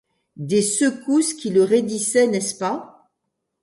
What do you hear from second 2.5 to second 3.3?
pas?